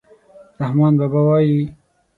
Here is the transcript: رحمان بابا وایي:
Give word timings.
رحمان 0.61 0.93
بابا 0.99 1.21
وایي: 1.27 1.59